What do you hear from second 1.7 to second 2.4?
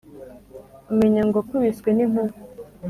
n’inkuba